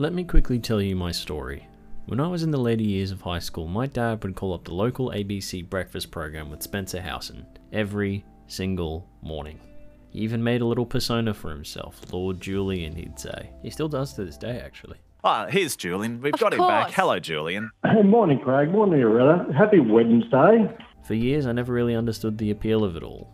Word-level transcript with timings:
Let 0.00 0.14
me 0.14 0.24
quickly 0.24 0.58
tell 0.58 0.80
you 0.80 0.96
my 0.96 1.12
story. 1.12 1.68
When 2.06 2.20
I 2.20 2.26
was 2.26 2.42
in 2.42 2.50
the 2.50 2.56
later 2.56 2.82
years 2.82 3.10
of 3.10 3.20
high 3.20 3.38
school, 3.38 3.68
my 3.68 3.84
dad 3.86 4.24
would 4.24 4.34
call 4.34 4.54
up 4.54 4.64
the 4.64 4.72
local 4.72 5.10
ABC 5.10 5.68
breakfast 5.68 6.10
program 6.10 6.50
with 6.50 6.62
Spencer 6.62 7.02
Howson 7.02 7.44
every 7.70 8.24
single 8.46 9.06
morning. 9.20 9.60
He 10.08 10.20
even 10.20 10.42
made 10.42 10.62
a 10.62 10.64
little 10.64 10.86
persona 10.86 11.34
for 11.34 11.50
himself, 11.50 12.00
Lord 12.14 12.40
Julian, 12.40 12.96
he'd 12.96 13.20
say. 13.20 13.50
He 13.62 13.68
still 13.68 13.90
does 13.90 14.14
to 14.14 14.24
this 14.24 14.38
day, 14.38 14.62
actually. 14.64 14.96
Ah, 15.22 15.48
here's 15.50 15.76
Julian. 15.76 16.22
We've 16.22 16.32
Of 16.32 16.40
got 16.40 16.54
him 16.54 16.60
back. 16.60 16.92
Hello, 16.92 17.18
Julian. 17.18 17.70
Hey, 17.84 18.00
morning, 18.00 18.38
Craig. 18.38 18.70
Morning, 18.70 19.00
Loretta. 19.00 19.52
Happy 19.52 19.80
Wednesday. 19.80 20.74
For 21.06 21.12
years, 21.12 21.44
I 21.44 21.52
never 21.52 21.74
really 21.74 21.94
understood 21.94 22.38
the 22.38 22.52
appeal 22.52 22.84
of 22.84 22.96
it 22.96 23.02
all. 23.02 23.30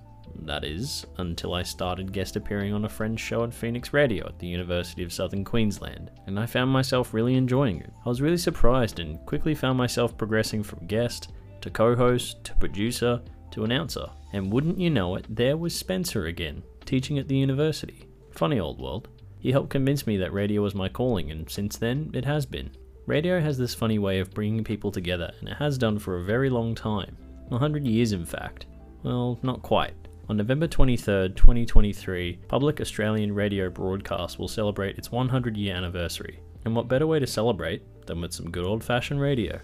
That 0.46 0.64
is, 0.64 1.04
until 1.18 1.54
I 1.54 1.64
started 1.64 2.12
guest 2.12 2.36
appearing 2.36 2.72
on 2.72 2.84
a 2.84 2.88
friend's 2.88 3.20
show 3.20 3.42
at 3.42 3.52
Phoenix 3.52 3.92
Radio 3.92 4.26
at 4.26 4.38
the 4.38 4.46
University 4.46 5.02
of 5.02 5.12
Southern 5.12 5.44
Queensland, 5.44 6.12
and 6.26 6.38
I 6.38 6.46
found 6.46 6.70
myself 6.70 7.12
really 7.12 7.34
enjoying 7.34 7.80
it. 7.80 7.92
I 8.04 8.08
was 8.08 8.22
really 8.22 8.36
surprised 8.36 9.00
and 9.00 9.18
quickly 9.26 9.56
found 9.56 9.76
myself 9.76 10.16
progressing 10.16 10.62
from 10.62 10.86
guest 10.86 11.32
to 11.62 11.70
co 11.70 11.96
host 11.96 12.44
to 12.44 12.54
producer 12.54 13.20
to 13.50 13.64
announcer. 13.64 14.06
And 14.32 14.52
wouldn't 14.52 14.78
you 14.78 14.88
know 14.88 15.16
it, 15.16 15.26
there 15.28 15.56
was 15.56 15.74
Spencer 15.74 16.26
again, 16.26 16.62
teaching 16.84 17.18
at 17.18 17.26
the 17.26 17.36
university. 17.36 18.06
Funny 18.30 18.60
old 18.60 18.80
world. 18.80 19.08
He 19.40 19.50
helped 19.50 19.70
convince 19.70 20.06
me 20.06 20.16
that 20.18 20.32
radio 20.32 20.62
was 20.62 20.76
my 20.76 20.88
calling, 20.88 21.32
and 21.32 21.50
since 21.50 21.76
then, 21.76 22.10
it 22.14 22.24
has 22.24 22.46
been. 22.46 22.70
Radio 23.06 23.40
has 23.40 23.58
this 23.58 23.74
funny 23.74 23.98
way 23.98 24.20
of 24.20 24.32
bringing 24.32 24.62
people 24.62 24.92
together, 24.92 25.32
and 25.40 25.48
it 25.48 25.56
has 25.56 25.76
done 25.76 25.98
for 25.98 26.18
a 26.18 26.24
very 26.24 26.50
long 26.50 26.74
time. 26.74 27.16
A 27.50 27.58
hundred 27.58 27.84
years, 27.84 28.12
in 28.12 28.24
fact. 28.24 28.66
Well, 29.02 29.38
not 29.42 29.62
quite. 29.62 29.94
On 30.28 30.36
November 30.36 30.66
23rd, 30.66 31.36
2023, 31.36 32.40
Public 32.48 32.80
Australian 32.80 33.32
Radio 33.32 33.70
Broadcast 33.70 34.40
will 34.40 34.48
celebrate 34.48 34.98
its 34.98 35.12
100 35.12 35.56
year 35.56 35.72
anniversary. 35.76 36.40
And 36.64 36.74
what 36.74 36.88
better 36.88 37.06
way 37.06 37.20
to 37.20 37.26
celebrate 37.28 37.84
than 38.06 38.20
with 38.20 38.32
some 38.32 38.50
good 38.50 38.66
old 38.66 38.82
fashioned 38.82 39.20
radio? 39.20 39.60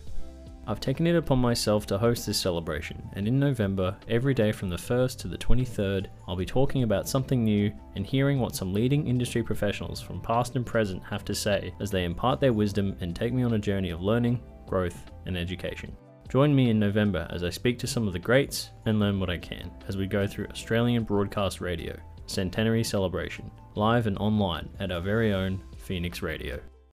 I've 0.68 0.78
taken 0.78 1.08
it 1.08 1.16
upon 1.16 1.40
myself 1.40 1.84
to 1.86 1.98
host 1.98 2.26
this 2.26 2.38
celebration, 2.38 3.02
and 3.14 3.26
in 3.26 3.40
November, 3.40 3.96
every 4.06 4.34
day 4.34 4.52
from 4.52 4.70
the 4.70 4.76
1st 4.76 5.18
to 5.18 5.28
the 5.28 5.36
23rd, 5.36 6.06
I'll 6.28 6.36
be 6.36 6.46
talking 6.46 6.84
about 6.84 7.08
something 7.08 7.42
new 7.42 7.72
and 7.96 8.06
hearing 8.06 8.38
what 8.38 8.54
some 8.54 8.72
leading 8.72 9.08
industry 9.08 9.42
professionals 9.42 10.00
from 10.00 10.20
past 10.20 10.54
and 10.54 10.64
present 10.64 11.02
have 11.02 11.24
to 11.24 11.34
say 11.34 11.74
as 11.80 11.90
they 11.90 12.04
impart 12.04 12.38
their 12.38 12.52
wisdom 12.52 12.96
and 13.00 13.16
take 13.16 13.32
me 13.32 13.42
on 13.42 13.54
a 13.54 13.58
journey 13.58 13.90
of 13.90 14.00
learning, 14.00 14.40
growth, 14.68 15.10
and 15.26 15.36
education. 15.36 15.96
Join 16.32 16.54
me 16.54 16.70
in 16.70 16.78
November 16.78 17.26
as 17.28 17.44
I 17.44 17.50
speak 17.50 17.78
to 17.80 17.86
some 17.86 18.06
of 18.06 18.14
the 18.14 18.18
greats 18.18 18.70
and 18.86 18.98
learn 18.98 19.20
what 19.20 19.28
I 19.28 19.36
can 19.36 19.70
as 19.86 19.98
we 19.98 20.06
go 20.06 20.26
through 20.26 20.46
Australian 20.46 21.04
Broadcast 21.04 21.60
Radio, 21.60 21.94
Centenary 22.24 22.82
Celebration, 22.82 23.50
live 23.74 24.06
and 24.06 24.16
online 24.16 24.70
at 24.80 24.90
our 24.90 25.02
very 25.02 25.34
own 25.34 25.62
Phoenix 25.76 26.22
Radio. 26.22 26.58